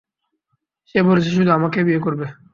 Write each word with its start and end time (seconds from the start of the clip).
সে 0.89 0.99
বলেছে 1.03 1.29
শুধু 1.29 1.51
আমাকেই 1.51 1.85
বিয়ে 1.87 2.03
করবে। 2.05 2.25